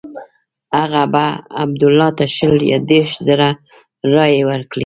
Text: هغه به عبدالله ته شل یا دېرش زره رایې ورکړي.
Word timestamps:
هغه 0.79 1.03
به 1.13 1.25
عبدالله 1.63 2.09
ته 2.17 2.25
شل 2.35 2.55
یا 2.71 2.79
دېرش 2.89 3.11
زره 3.27 3.49
رایې 4.13 4.41
ورکړي. 4.49 4.79